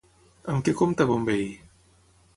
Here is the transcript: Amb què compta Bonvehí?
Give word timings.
Amb 0.53 0.63
què 0.69 0.73
compta 0.81 1.07
Bonvehí? 1.13 1.47